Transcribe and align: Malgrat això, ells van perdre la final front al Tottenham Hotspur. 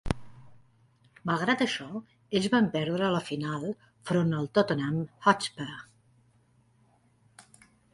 Malgrat 1.29 1.61
això, 1.65 1.89
ells 2.41 2.49
van 2.55 2.71
perdre 2.77 3.11
la 3.17 3.21
final 3.29 3.69
front 4.11 4.35
al 4.41 4.53
Tottenham 4.59 5.01
Hotspur. 5.01 5.73